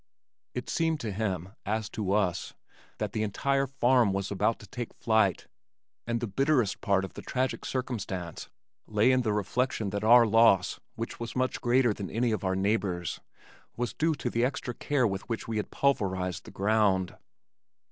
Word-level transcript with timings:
It 0.55 0.67
seemed 0.67 0.99
to 1.01 1.11
him 1.11 1.49
(as 1.63 1.87
to 1.89 2.11
us), 2.11 2.55
that 2.97 3.11
the 3.11 3.21
entire 3.21 3.67
farm 3.67 4.13
was 4.13 4.31
about 4.31 4.57
to 4.61 4.67
take 4.67 4.95
flight 4.95 5.45
and 6.07 6.19
the 6.19 6.25
bitterest 6.25 6.81
part 6.81 7.05
of 7.05 7.13
the 7.13 7.21
tragic 7.21 7.63
circumstance 7.65 8.49
lay 8.87 9.11
in 9.11 9.21
the 9.21 9.31
reflection 9.31 9.91
that 9.91 10.03
our 10.03 10.25
loss 10.25 10.79
(which 10.95 11.19
was 11.19 11.35
much 11.35 11.61
greater 11.61 11.93
than 11.93 12.09
any 12.09 12.31
of 12.31 12.43
our 12.43 12.55
neighbors) 12.55 13.21
was 13.77 13.93
due 13.93 14.15
to 14.15 14.31
the 14.31 14.43
extra 14.43 14.73
care 14.73 15.05
with 15.05 15.29
which 15.29 15.47
we 15.47 15.57
had 15.57 15.69
pulverized 15.69 16.45
the 16.45 16.49
ground. 16.51 17.15